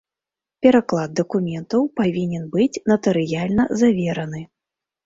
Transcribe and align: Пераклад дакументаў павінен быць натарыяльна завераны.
Пераклад 0.65 1.09
дакументаў 1.19 1.81
павінен 2.01 2.49
быць 2.57 2.81
натарыяльна 2.89 3.71
завераны. 3.85 4.41